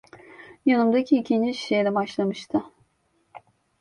Yanımdaki 0.65 1.17
ikinci 1.17 1.53
şişeye 1.53 1.85
de 1.85 1.95
başlamıştı. 1.95 2.63